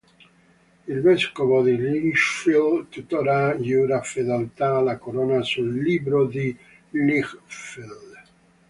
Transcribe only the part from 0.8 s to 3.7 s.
Il vescovo di Lichfield tuttora